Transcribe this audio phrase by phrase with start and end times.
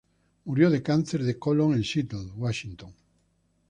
[0.45, 2.91] Murió de cáncer de colon en Seattle, Washington.